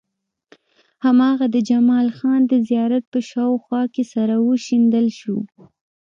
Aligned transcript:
هماغه 1.05 1.45
د 1.55 1.57
جمال 1.69 2.07
خان 2.17 2.41
د 2.47 2.53
زيارت 2.69 3.03
په 3.13 3.19
شاوخوا 3.29 3.81
کې 3.93 4.03
سره 4.13 4.35
وشيندل 4.49 5.07
شو. 5.19 5.37